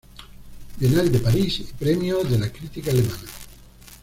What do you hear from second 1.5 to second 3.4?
y Premio de la Crítica Alemana.